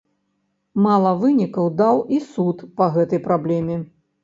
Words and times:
Мала 0.85 1.11
вынікаў 1.23 1.69
даў 1.83 2.03
і 2.19 2.23
суд 2.33 2.65
па 2.81 2.91
гэтай 2.99 3.25
праблеме. 3.31 3.81